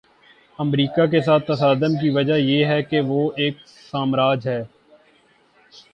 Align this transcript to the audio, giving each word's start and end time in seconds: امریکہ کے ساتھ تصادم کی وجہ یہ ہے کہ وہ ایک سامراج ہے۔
امریکہ 0.59 1.05
کے 1.05 1.21
ساتھ 1.21 1.45
تصادم 1.47 1.95
کی 2.01 2.09
وجہ 2.09 2.33
یہ 2.33 2.65
ہے 2.65 2.81
کہ 2.83 3.01
وہ 3.01 3.31
ایک 3.35 3.57
سامراج 3.91 4.47
ہے۔ 4.47 4.63